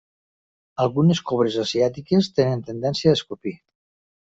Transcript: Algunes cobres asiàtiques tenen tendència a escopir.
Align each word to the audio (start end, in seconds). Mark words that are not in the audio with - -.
Algunes 0.85 1.21
cobres 1.33 1.59
asiàtiques 1.67 2.33
tenen 2.41 2.67
tendència 2.75 3.15
a 3.17 3.23
escopir. 3.23 3.59